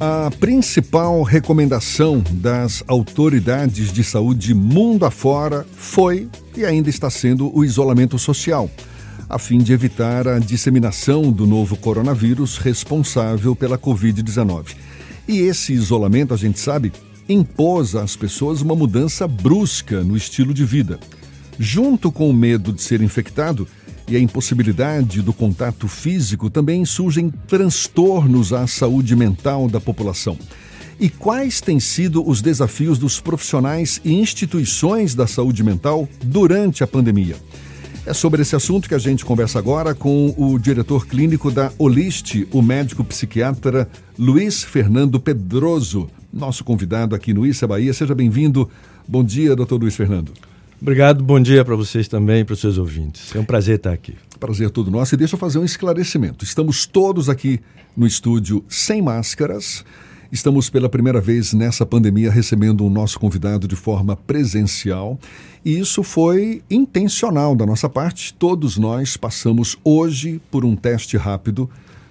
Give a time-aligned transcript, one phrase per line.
[0.00, 7.64] A principal recomendação das autoridades de saúde mundo afora foi e ainda está sendo o
[7.64, 8.70] isolamento social,
[9.28, 14.76] a fim de evitar a disseminação do novo coronavírus responsável pela Covid-19.
[15.26, 16.92] E esse isolamento, a gente sabe,
[17.28, 20.98] impôs às pessoas uma mudança brusca no estilo de vida.
[21.58, 23.66] Junto com o medo de ser infectado,
[24.08, 30.38] e a impossibilidade do contato físico também surgem transtornos à saúde mental da população.
[30.98, 36.86] E quais têm sido os desafios dos profissionais e instituições da saúde mental durante a
[36.86, 37.36] pandemia?
[38.04, 42.48] É sobre esse assunto que a gente conversa agora com o diretor clínico da Oliste,
[42.50, 43.88] o médico psiquiatra
[44.18, 47.92] Luiz Fernando Pedroso, nosso convidado aqui no Issa Bahia.
[47.92, 48.68] Seja bem-vindo.
[49.06, 50.32] Bom dia, doutor Luiz Fernando.
[50.80, 53.34] Obrigado, bom dia para vocês também para os seus ouvintes.
[53.34, 54.14] É um prazer estar aqui.
[54.38, 55.14] Prazer todo nosso.
[55.14, 56.44] E deixa eu fazer um esclarecimento.
[56.44, 57.60] Estamos todos aqui
[57.96, 59.84] no estúdio sem máscaras.
[60.30, 65.18] Estamos pela primeira vez nessa pandemia recebendo o nosso convidado de forma presencial.
[65.64, 68.32] E isso foi intencional da nossa parte.
[68.34, 71.68] Todos nós passamos hoje por um teste rápido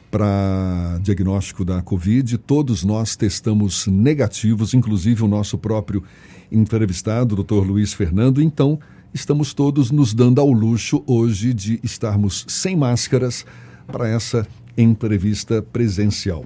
[0.10, 2.38] para diagnóstico da Covid.
[2.38, 6.04] Todos nós testamos negativos, inclusive o nosso próprio
[6.52, 7.66] entrevistado, Dr.
[7.66, 8.42] Luiz Fernando.
[8.42, 8.80] Então,
[9.14, 13.46] estamos todos nos dando ao luxo hoje de estarmos sem máscaras
[13.86, 14.48] para essa
[14.78, 16.46] entrevista presencial.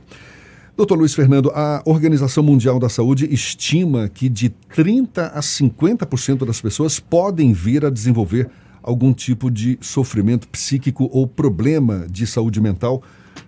[0.76, 6.62] Doutor Luiz Fernando, a Organização Mundial da Saúde estima que de 30 a 50% das
[6.62, 8.50] pessoas podem vir a desenvolver
[8.82, 13.04] algum tipo de sofrimento psíquico ou problema de saúde mental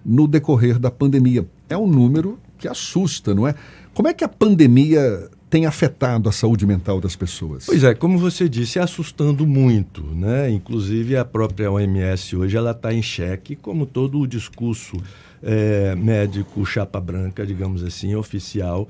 [0.05, 1.45] no decorrer da pandemia.
[1.69, 3.55] É um número que assusta, não é?
[3.93, 7.67] Como é que a pandemia tem afetado a saúde mental das pessoas?
[7.67, 10.49] Pois é, como você disse, é assustando muito, né?
[10.49, 14.97] Inclusive a própria OMS hoje ela está em xeque, como todo o discurso
[15.43, 18.87] é, médico chapa branca, digamos assim, oficial,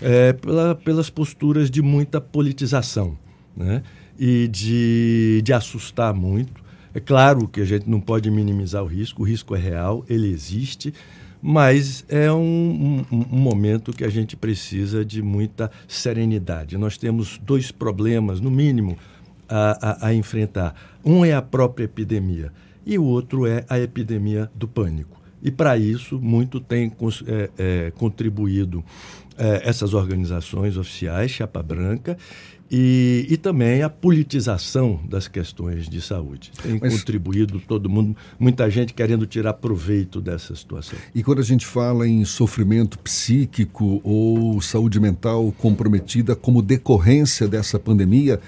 [0.00, 3.18] é, pela, pelas posturas de muita politização,
[3.56, 3.82] né?
[4.18, 6.65] E de, de assustar muito.
[6.96, 10.32] É claro que a gente não pode minimizar o risco, o risco é real, ele
[10.32, 10.94] existe
[11.42, 16.78] mas é um, um, um, momento que a gente precisa de muita serenidade.
[16.78, 18.96] Nós temos dois problemas, no mínimo,
[19.46, 20.74] a, a, a enfrentar.
[21.04, 22.50] Um é a própria epidemia
[22.84, 25.20] e o outro é a epidemia do pânico.
[25.42, 26.92] E para isso, muito tem
[27.26, 28.84] é, é, contribuído
[29.38, 32.16] é, essas organizações oficiais, Chapa Branca,
[32.70, 36.50] e, e também a politização das questões de saúde.
[36.60, 40.98] Tem Mas, contribuído todo mundo, muita gente querendo tirar proveito dessa situação.
[41.14, 47.78] E quando a gente fala em sofrimento psíquico ou saúde mental comprometida como decorrência dessa
[47.78, 48.40] pandemia,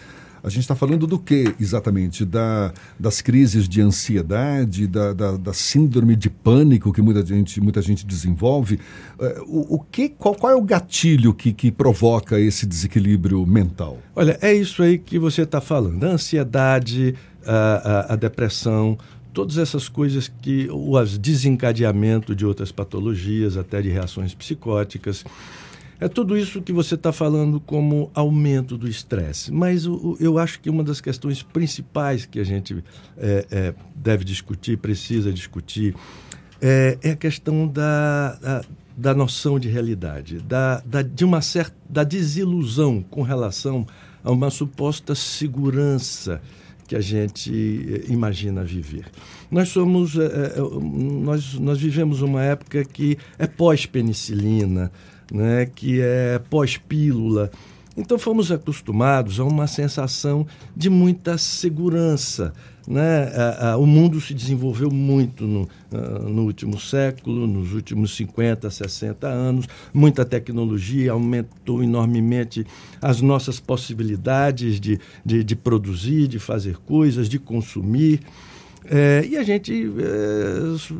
[0.42, 2.24] a gente está falando do que exatamente?
[2.24, 7.82] Da, das crises de ansiedade, da, da, da, síndrome de pânico que muita gente, muita
[7.82, 8.78] gente desenvolve.
[9.18, 13.98] É, o, o que, qual, qual, é o gatilho que, que provoca esse desequilíbrio mental?
[14.14, 16.04] Olha, é isso aí que você está falando.
[16.04, 18.98] A ansiedade, a, a, a depressão,
[19.32, 25.24] todas essas coisas que o desencadeamento de outras patologias, até de reações psicóticas.
[26.00, 29.52] É tudo isso que você está falando como aumento do estresse.
[29.52, 32.84] Mas o, eu acho que uma das questões principais que a gente
[33.16, 35.94] é, é, deve discutir, precisa discutir,
[36.60, 38.64] é, é a questão da, da,
[38.96, 43.86] da, noção de realidade, da, da, de uma certa da desilusão com relação
[44.22, 46.40] a uma suposta segurança
[46.86, 49.06] que a gente é, imagina viver.
[49.50, 54.90] Nós somos, é, é, nós, nós vivemos uma época que é pós-penicilina,
[55.32, 57.50] né, que é pós-pílula.
[57.96, 60.46] Então fomos acostumados a uma sensação
[60.76, 62.52] de muita segurança.
[62.86, 63.30] Né?
[63.78, 65.68] o mundo se desenvolveu muito no,
[66.26, 69.66] no último século, nos últimos 50, 60 anos.
[69.92, 72.64] Muita tecnologia aumentou enormemente
[73.02, 78.20] as nossas possibilidades de, de, de produzir, de fazer coisas, de consumir.
[78.84, 80.94] É, e a gente é,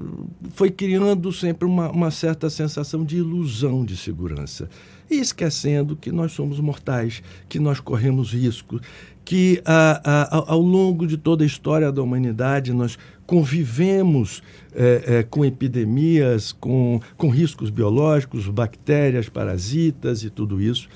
[0.50, 4.68] foi criando sempre uma, uma, certa sensação de ilusão de segurança.
[5.10, 8.80] E esquecendo que nós somos mortais, que nós corremos risco,
[9.24, 14.42] que a, a, ao longo de toda a história da humanidade nós convivemos
[14.74, 20.88] é, é com epidemias, com, com riscos biológicos, bactérias, parasitas e tudo isso.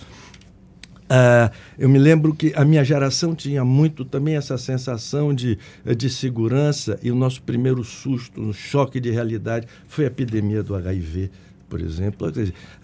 [1.13, 6.09] Uh, eu me lembro que a minha geração tinha muito também essa sensação de, de
[6.09, 11.31] segurança e o nosso primeiro susto, um choque de realidade, foi a epidemia do HIV
[11.73, 12.31] por exemplo.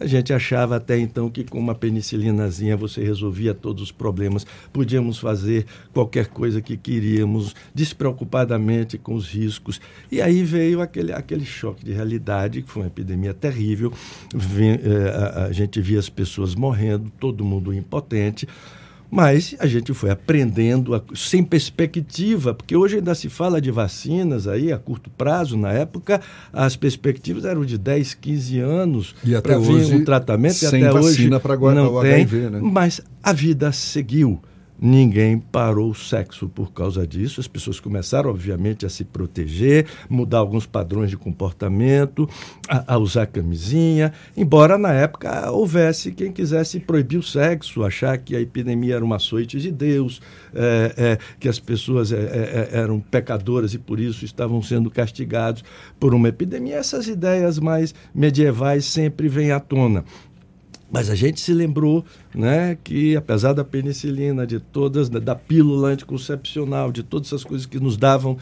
[0.01, 5.19] A gente achava até então que com uma penicilinazinha você resolvia todos os problemas, podíamos
[5.19, 9.79] fazer qualquer coisa que queríamos, despreocupadamente com os riscos.
[10.11, 13.93] E aí veio aquele, aquele choque de realidade, que foi uma epidemia terrível.
[14.35, 18.49] Eh, a, a gente via as pessoas morrendo, todo mundo impotente.
[19.11, 24.47] Mas a gente foi aprendendo a, sem perspectiva, porque hoje ainda se fala de vacinas
[24.47, 25.57] aí a curto prazo.
[25.57, 26.21] Na época,
[26.53, 30.55] as perspectivas eram de 10, 15 anos para vir um tratamento.
[30.55, 32.61] Sem e até vacina hoje para não tem, HIV, né?
[32.63, 34.41] Mas a vida seguiu.
[34.81, 37.41] Ninguém parou o sexo por causa disso.
[37.41, 42.29] As pessoas começaram, obviamente, a se proteger, mudar alguns padrões de comportamento,
[42.69, 44.13] a, a, usar camisinha.
[44.37, 49.17] Embora na época houvesse quem quisesse proibir o sexo, achar que a epidemia era uma
[49.17, 50.23] açoite de Deus,
[50.55, 54.91] é, é, que as pessoas é, é, é eram pecadoras e por isso estavam sendo
[54.91, 55.65] castigados
[55.99, 56.77] por uma epidemia.
[56.77, 60.05] Essas ideias mais medievais sempre vêm à tona.
[60.91, 62.05] Mas a gente se lembrou
[62.35, 67.79] né, que, apesar da penicilina, de todas, da pílula anticoncepcional, de todas essas coisas que
[67.79, 68.39] nos davam uh,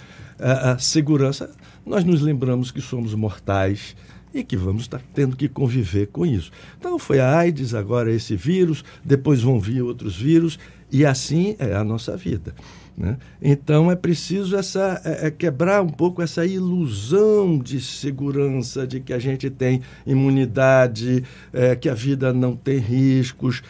[0.74, 1.50] a segurança,
[1.84, 3.96] nós nos lembramos que somos mortais
[4.32, 6.52] e que vamos estar tendo que conviver com isso.
[6.78, 10.58] Então foi a AIDS, agora esse vírus, depois vão vir outros vírus,
[10.92, 12.54] e assim é a nossa vida.
[12.96, 13.18] Né?
[13.42, 19.12] Então é preciso essa, é, é quebrar um pouco essa ilusão de segurança, de que
[19.12, 21.22] a gente tem imunidade,
[21.52, 23.62] é, que a vida não tem riscos.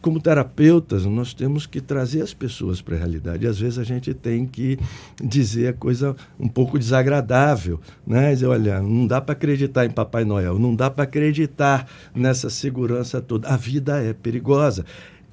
[0.00, 3.46] Como terapeutas, nós temos que trazer as pessoas para a realidade.
[3.46, 4.78] Às vezes a gente tem que
[5.22, 7.78] dizer a coisa um pouco desagradável.
[8.06, 8.32] Né?
[8.32, 13.20] Dizer, olha, não dá para acreditar em Papai Noel, não dá para acreditar nessa segurança
[13.20, 13.48] toda.
[13.48, 14.86] A vida é perigosa.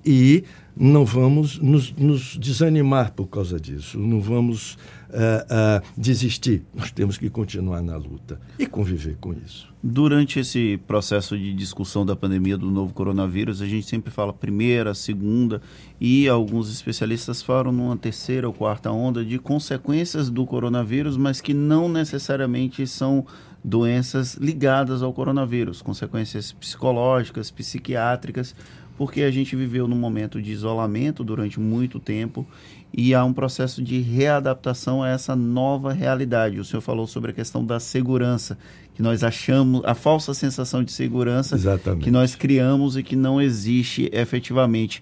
[0.06, 0.44] E
[0.80, 4.76] não vamos nos, nos, desanimar por causa disso, não vamos
[5.10, 6.64] uh, uh, desistir.
[6.74, 9.68] Nós temos que continuar na luta e conviver com isso.
[9.84, 14.94] Durante esse processo de discussão da pandemia do novo coronavírus, a gente sempre fala primeira,
[14.94, 15.62] segunda,
[16.00, 21.54] e alguns especialistas falam numa terceira ou quarta onda de consequências do coronavírus, mas que
[21.54, 23.26] não necessariamente são
[23.62, 28.56] doenças ligadas ao coronavírus, consequências psicológicas, psiquiátricas
[29.00, 32.46] porque a gente viveu num momento de isolamento durante muito tempo
[32.94, 36.60] e há um processo de readaptação a essa nova realidade.
[36.60, 38.58] O senhor falou sobre a questão da segurança,
[38.94, 42.04] que nós achamos, a falsa sensação de segurança Exatamente.
[42.04, 45.02] que nós criamos e que não existe efetivamente.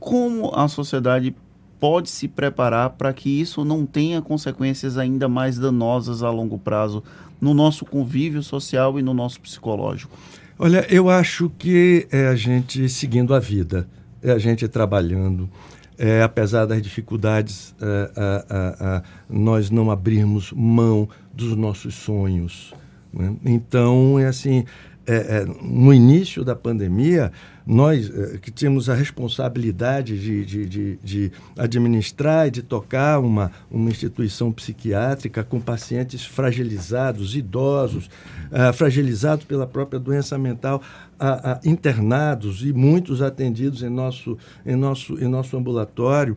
[0.00, 1.32] Como a sociedade
[1.78, 7.04] pode se preparar para que isso não tenha consequências ainda mais danosas a longo prazo
[7.40, 10.18] no nosso convívio social e no nosso psicológico?
[10.60, 13.88] Olha, eu acho que é a gente seguindo a vida,
[14.20, 15.48] é a gente trabalhando.
[15.96, 22.74] É, apesar das dificuldades, é, nós não abrirmos mão dos nossos sonhos.
[23.12, 23.36] Né?
[23.44, 24.64] Então, é assim,
[25.08, 27.32] é, é, no início da pandemia,
[27.66, 33.50] nós é, que tínhamos a responsabilidade de, de, de, de, administrar e de tocar uma,
[33.70, 38.10] uma instituição psiquiátrica com pacientes fragilizados, idosos,
[38.52, 40.82] uh, fragilizados pela própria doença mental,
[41.18, 46.36] uh, uh, internados e muitos atendidos em nosso, em nosso, em nosso ambulatório.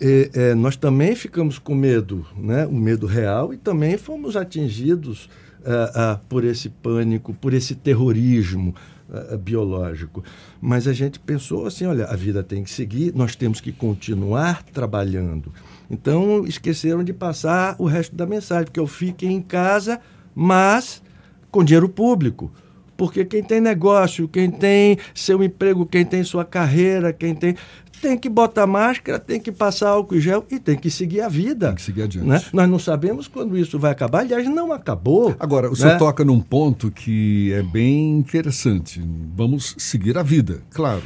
[0.00, 2.66] E, é, nós também ficamos com medo, né?
[2.66, 5.28] o medo real, e também fomos atingidos
[5.66, 8.74] uh, uh, por esse pânico, por esse terrorismo
[9.08, 10.24] uh, biológico.
[10.60, 14.62] Mas a gente pensou assim: olha, a vida tem que seguir, nós temos que continuar
[14.62, 15.52] trabalhando.
[15.90, 20.00] Então esqueceram de passar o resto da mensagem, porque eu fiquei em casa,
[20.34, 21.02] mas
[21.50, 22.50] com dinheiro público.
[22.96, 27.54] Porque quem tem negócio, quem tem seu emprego, quem tem sua carreira, quem tem
[28.00, 31.28] tem que botar máscara, tem que passar álcool em gel e tem que seguir a
[31.28, 31.68] vida.
[31.68, 32.28] Tem que seguir adiante.
[32.28, 32.42] Né?
[32.52, 35.34] Nós não sabemos quando isso vai acabar, aliás, não acabou.
[35.40, 35.76] Agora, o né?
[35.76, 39.02] senhor toca num ponto que é bem interessante.
[39.34, 41.02] Vamos seguir a vida, claro.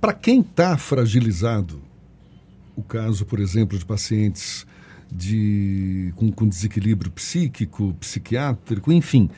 [0.00, 1.80] Para quem está fragilizado,
[2.76, 4.66] o caso, por exemplo, de pacientes
[5.10, 9.30] de, com, com desequilíbrio psíquico, psiquiátrico, enfim,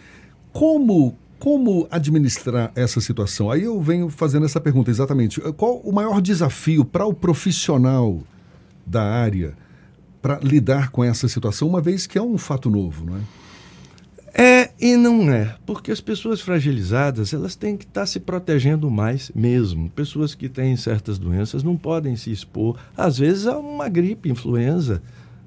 [0.52, 3.50] como como administrar essa situação?
[3.50, 5.40] Aí eu venho fazendo essa pergunta exatamente.
[5.52, 8.20] Qual o maior desafio para o profissional
[8.86, 9.54] da área
[10.20, 13.20] para lidar com essa situação, uma vez que é um fato novo, não é?
[14.34, 19.32] É e não é, porque as pessoas fragilizadas elas têm que estar se protegendo mais
[19.34, 19.90] mesmo.
[19.90, 25.02] Pessoas que têm certas doenças não podem se expor, às vezes, a uma gripe, influenza.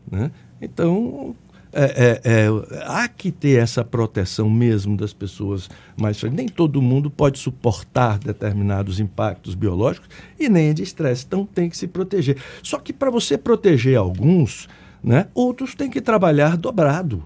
[0.10, 0.32] Né?
[0.62, 1.36] Então,
[1.74, 7.10] é, é, é, há que ter essa proteção mesmo das pessoas mais Nem todo mundo
[7.10, 10.10] pode suportar determinados impactos biológicos
[10.40, 12.38] e nem de estresse, então tem que se proteger.
[12.62, 14.68] Só que para você proteger alguns,
[15.04, 17.24] né, outros têm que trabalhar dobrado.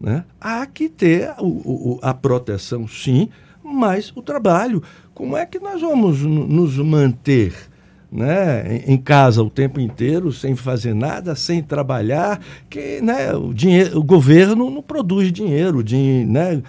[0.00, 0.24] Né?
[0.40, 1.46] Há que ter o,
[1.94, 3.28] o, a proteção, sim,
[3.62, 4.82] mas o trabalho.
[5.14, 7.71] Como é que nós vamos nos manter
[8.12, 12.40] né, em casa o tempo inteiro, sem fazer nada, sem trabalhar?
[12.68, 16.62] Que né, o, dinheiro, o governo não produz dinheiro, o, din, né,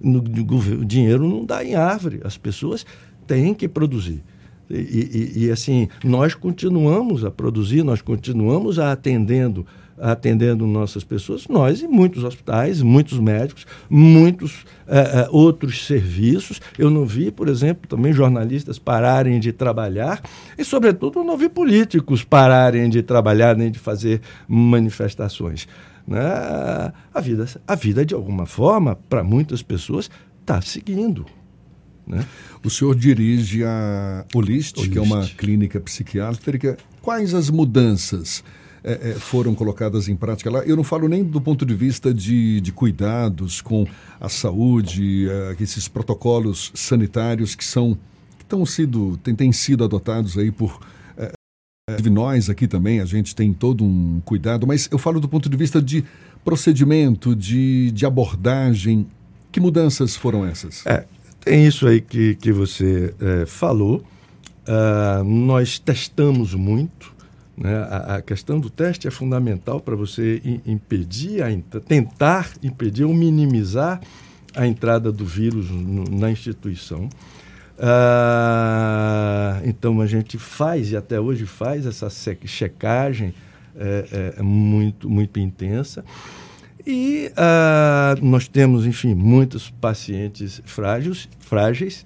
[0.00, 2.20] o dinheiro não dá em árvore.
[2.22, 2.86] As pessoas
[3.26, 4.22] têm que produzir.
[4.70, 9.66] E, e, e, assim, nós continuamos a produzir, nós continuamos a atendendo
[9.98, 16.60] atendendo nossas pessoas, nós e muitos hospitais, muitos médicos, muitos é, é, outros serviços.
[16.78, 20.22] Eu não vi, por exemplo, também jornalistas pararem de trabalhar
[20.58, 25.68] e, sobretudo, não vi políticos pararem de trabalhar nem de fazer manifestações.
[26.06, 26.20] Né?
[26.20, 30.10] A, vida, a vida, de alguma forma, para muitas pessoas,
[30.40, 31.24] está seguindo.
[32.06, 32.24] Né?
[32.62, 36.76] O senhor dirige a Olist, Olist, que é uma clínica psiquiátrica.
[37.00, 38.44] Quais as mudanças?
[38.84, 40.60] É, é, foram colocadas em prática lá.
[40.60, 43.86] Eu não falo nem do ponto de vista de, de cuidados com
[44.20, 47.98] a saúde, é, esses protocolos sanitários que são
[48.36, 50.80] que estão sido, têm, têm sido adotados aí por
[51.16, 51.32] é,
[51.90, 55.48] é, nós aqui também, a gente tem todo um cuidado, mas eu falo do ponto
[55.48, 56.04] de vista de
[56.44, 59.06] procedimento, de, de abordagem.
[59.50, 60.84] Que mudanças foram essas?
[60.84, 61.06] É,
[61.40, 64.04] tem isso aí que, que você é, falou.
[64.66, 67.13] Uh, nós testamos muito?
[67.62, 71.48] A, a, questão do teste é fundamental para você impedir, a,
[71.80, 74.00] tentar impedir ou minimizar
[74.54, 75.66] a entrada do vírus
[76.10, 77.08] na instituição.
[77.78, 82.08] Ah, então a gente faz, e até hoje faz, essa
[82.44, 83.34] checagem
[83.76, 86.04] é, é muito, muito intensa.
[86.86, 92.04] E ah, nós temos, enfim, muitos pacientes frágeis, frágeis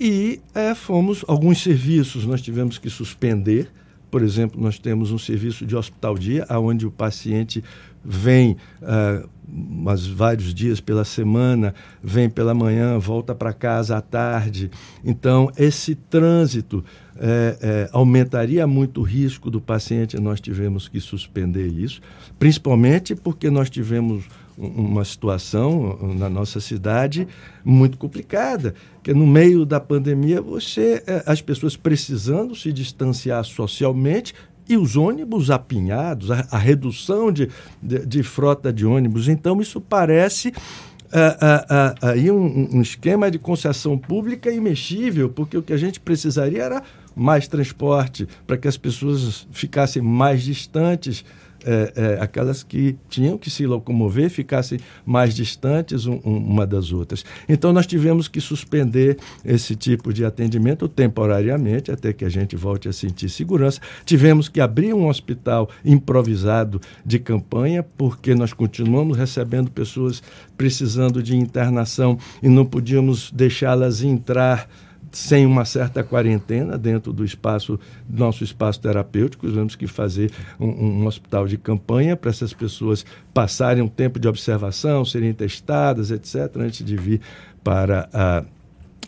[0.00, 3.70] e é, fomos, alguns serviços nós tivemos que suspender,
[4.10, 7.62] por exemplo, nós temos um serviço de hospital-dia, onde o paciente
[8.04, 14.70] vem uh, mas vários dias pela semana, vem pela manhã, volta para casa à tarde.
[15.04, 16.84] Então, esse trânsito
[17.16, 22.00] é, é, aumentaria muito o risco do paciente, nós tivemos que suspender isso,
[22.38, 24.24] principalmente porque nós tivemos
[24.60, 27.26] uma situação na nossa cidade
[27.64, 34.34] muito complicada, que no meio da pandemia você é, as pessoas precisando se distanciar socialmente
[34.68, 37.48] e os ônibus apinhados, a, a redução de,
[37.82, 39.26] de, de, frota de ônibus.
[39.26, 45.56] Então, isso parece uh, uh, uh, aí um, um, esquema de concessão pública imexível, porque
[45.56, 46.82] o que a gente precisaria era
[47.16, 51.24] mais transporte para que as pessoas ficassem mais distantes
[51.64, 56.92] é, é, aquelas que tinham que se locomover ficassem mais distantes um, um, uma das
[56.92, 57.24] outras.
[57.48, 62.88] Então, nós tivemos que suspender esse tipo de atendimento temporariamente, até que a gente volte
[62.88, 63.80] a sentir segurança.
[64.04, 70.22] Tivemos que abrir um hospital improvisado de campanha, porque nós continuamos recebendo pessoas
[70.56, 74.68] precisando de internação e não podíamos deixá-las entrar
[75.10, 81.06] sem uma certa quarentena dentro do espaço nosso espaço terapêutico, temos que fazer um, um
[81.06, 86.84] hospital de campanha para essas pessoas passarem um tempo de observação, serem testadas, etc., antes
[86.84, 87.20] de vir
[87.62, 88.46] para uh,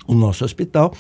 [0.07, 0.93] o nosso hospital.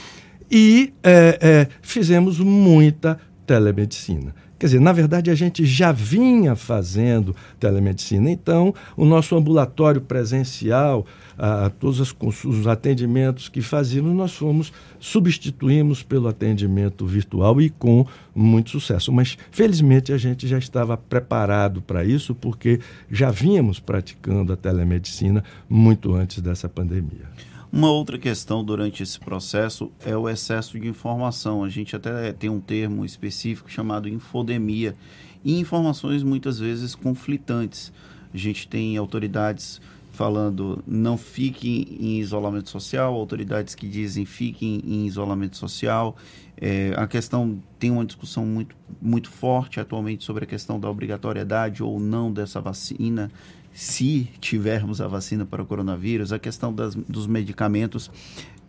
[0.50, 4.34] E é, é, fizemos muita telemedicina.
[4.62, 8.30] Quer dizer, na verdade, a gente já vinha fazendo telemedicina.
[8.30, 11.04] Então, o nosso ambulatório presencial,
[11.36, 18.06] a, todos os, os atendimentos que fazíamos, nós fomos, substituímos pelo atendimento virtual e com
[18.32, 19.10] muito sucesso.
[19.10, 22.78] Mas, felizmente, a gente já estava preparado para isso, porque
[23.10, 27.26] já vínhamos praticando a telemedicina muito antes dessa pandemia.
[27.74, 31.64] Uma outra questão durante esse processo é o excesso de informação.
[31.64, 34.94] A gente até tem um termo específico chamado infodemia
[35.42, 37.90] e informações muitas vezes conflitantes.
[38.32, 45.06] A gente tem autoridades falando não fiquem em isolamento social, autoridades que dizem fiquem em
[45.06, 46.14] isolamento social.
[46.60, 51.82] É, a questão tem uma discussão muito, muito forte atualmente sobre a questão da obrigatoriedade
[51.82, 53.32] ou não dessa vacina
[53.72, 58.10] se tivermos a vacina para o coronavírus, a questão das, dos medicamentos,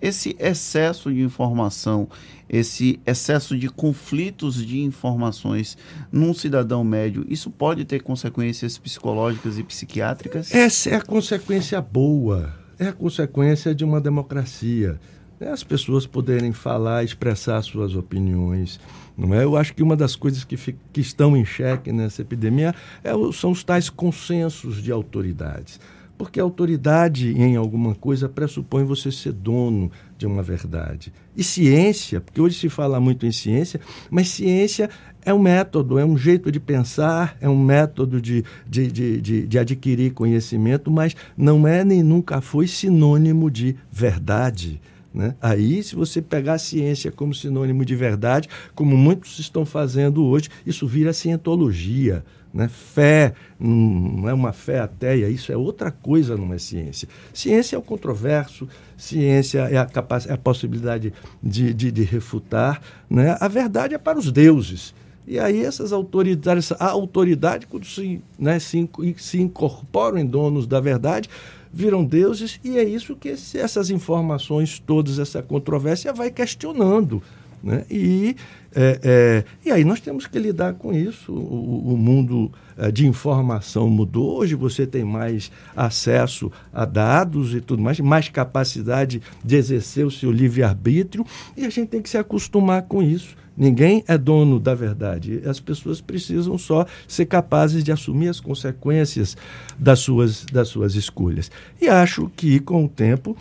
[0.01, 2.10] esse excesso de informação,
[2.50, 5.77] esse excesso de conflitos de informações
[6.12, 10.53] num cidadão médio, isso pode ter consequências psicológicas e psiquiátricas?
[10.53, 15.00] Essa é a consequência boa, é a consequência de uma democracia.
[15.43, 18.79] É as pessoas poderem falar, expressar suas opiniões.
[19.17, 19.43] Não é?
[19.43, 22.73] Eu acho que uma das coisas que, que estão em xeque nessa epidemia
[23.03, 25.81] é, são os tais consensos de autoridades.
[26.17, 31.12] Porque autoridade em alguma coisa pressupõe você ser dono de uma verdade.
[31.35, 34.89] E ciência, porque hoje se fala muito em ciência, mas ciência
[35.25, 39.47] é um método, é um jeito de pensar, é um método de, de, de, de,
[39.47, 44.79] de adquirir conhecimento, mas não é nem nunca foi sinônimo de verdade.
[45.13, 45.36] Né?
[45.41, 50.50] Aí, se você pegar a ciência como sinônimo de verdade, como muitos estão fazendo hoje,
[50.65, 52.24] isso vira cientologia.
[52.53, 52.67] Né?
[52.67, 57.08] Fé não é uma fé ateia, isso é outra coisa, não é ciência.
[57.34, 58.67] Ciência é o controverso,
[58.98, 62.82] ciência é a, capac é a possibilidade de, de, de refutar.
[63.10, 63.38] Né?
[63.39, 64.93] A verdade é para os deuses.
[65.25, 70.82] E aí essas autoridades, a autoridade, quando se, né, se, se incorporam em donos da
[70.82, 71.29] verdade,
[71.73, 77.21] viram deuses, e é isso que esse, essas informações todas, essa controvérsia vai questionando.
[77.63, 77.85] Né?
[77.89, 78.35] E,
[78.75, 81.31] é, é, e aí nós temos que lidar com isso.
[81.31, 84.39] O, o mundo é, de informação mudou.
[84.39, 90.11] Hoje você tem mais acesso a dados e tudo mais, mais capacidade de exercer o
[90.11, 91.25] seu livre-arbítrio,
[91.55, 93.35] e a gente tem que se acostumar com isso.
[93.55, 95.41] Ninguém é dono da verdade.
[95.45, 99.38] As pessoas precisam só ser capazes de assumir as consequências
[99.77, 101.51] das suas, das suas escolhas.
[101.79, 103.38] E acho que, com o tempo,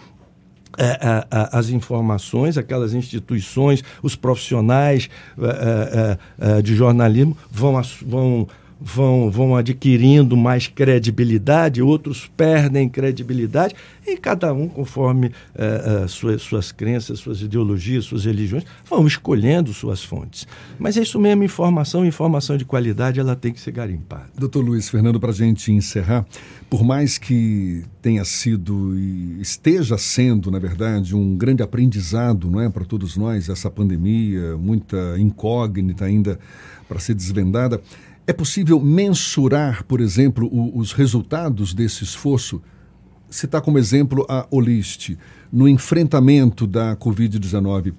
[0.78, 5.08] é, é, as informações, aquelas instituições, os profissionais
[6.38, 8.48] é de jornalismo vão, vão
[8.82, 13.74] vão, vão adquirindo mais credibilidade, outros perdem credibilidade,
[14.06, 20.02] e cada um, conforme é, suas, suas crenças, suas ideologias, suas religiões, vão escolhendo suas
[20.02, 20.46] fontes.
[20.78, 24.28] Mas é isso mesmo, informação, informação de qualidade, ela tem que ser garimpada.
[24.36, 26.26] Doutor Luiz Fernando, para a gente encerrar,
[26.68, 32.68] por mais que tenha sido e esteja sendo, na verdade, um grande aprendizado não é,
[32.68, 36.38] para todos nós, essa pandemia, muita incógnita ainda
[36.88, 37.80] para ser desvendada,
[38.26, 42.62] é possível mensurar, por exemplo, o, os resultados desse esforço?
[43.30, 45.16] Citar como exemplo a Olist,
[45.50, 47.94] no enfrentamento da Covid-19.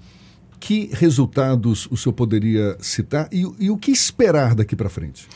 [0.60, 5.28] Que resultados o senhor poderia citar e, e o que esperar daqui para frente?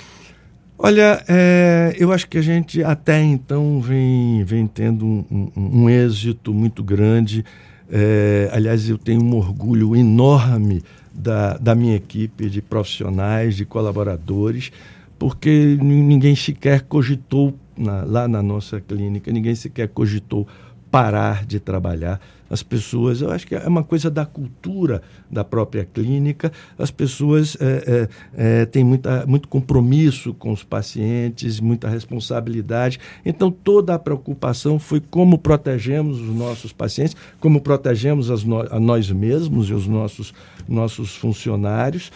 [0.80, 5.90] Olha, é, eu acho que a gente até então vem, vem tendo um, um, um
[5.90, 7.44] êxito muito grande.
[7.90, 10.84] É, aliás, eu tenho um orgulho enorme
[11.18, 14.72] da, da minha equipe de profissionais, de colaboradores,
[15.18, 20.48] porque ninguém sequer cogitou, na, lá na nossa clínica, ninguém sequer cogitou
[20.92, 22.22] parar de trabalhar.
[22.50, 27.58] As pessoas, eu acho que é uma coisa da cultura da própria clínica, as pessoas
[27.60, 33.00] é, é, é, têm muita, muito compromisso com os pacientes, muita responsabilidade.
[33.26, 39.12] Então, toda a preocupação foi como protegemos os nossos pacientes, como protegemos no, a nós
[39.12, 40.34] mesmos e os nossos,
[40.68, 42.12] nossos funcionários.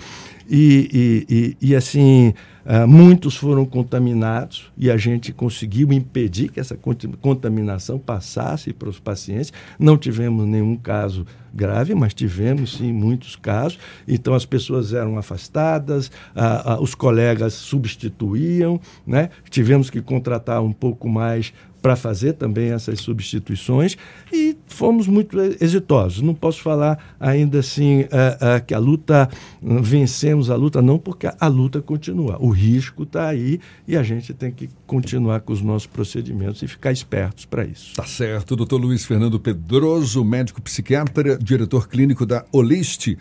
[0.50, 2.34] E, e, e, e assim,
[2.66, 6.78] uh, muitos foram contaminados e a gente conseguiu impedir que essa
[7.22, 9.52] contaminação passasse para os pacientes.
[9.80, 13.80] Não tivemos nenhum caso grave, mas tivemos sim muitos casos.
[14.08, 19.30] Então as pessoas eram afastadas, uh, uh, os colegas substituíam, né?
[19.50, 23.98] tivemos que contratar um pouco mais para fazer também essas substituições
[24.32, 26.22] e fomos muito exitosos.
[26.22, 29.30] Não posso falar ainda assim uh, uh, que a luta,
[29.62, 32.38] vencemos a luta, não, porque a, a luta continua.
[32.40, 36.68] O risco está aí e a gente tem que continuar com os nossos procedimentos e
[36.68, 37.96] ficar espertos para isso.
[37.96, 38.56] Tá certo.
[38.56, 43.18] Doutor Luiz Fernando Pedroso, médico psiquiatra, diretor clínico da Oliste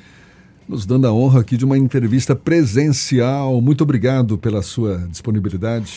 [0.69, 3.61] nos dando a honra aqui de uma entrevista presencial.
[3.61, 5.93] Muito obrigado pela sua disponibilidade.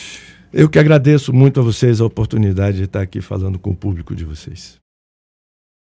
[0.52, 4.16] Eu que agradeço muito a vocês a oportunidade de estar aqui falando com o público
[4.16, 4.83] de vocês.